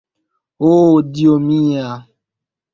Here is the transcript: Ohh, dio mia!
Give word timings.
Ohh, 0.69 0.97
dio 1.13 1.35
mia! 1.45 1.87